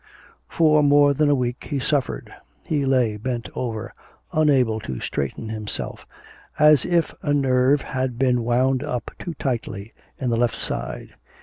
[0.47, 2.33] For more than a week he suffered.
[2.63, 3.93] He lay bent over,
[4.33, 6.07] unable to straighten himself,
[6.57, 11.13] as if a nerve had been wound up too tightly in the left side.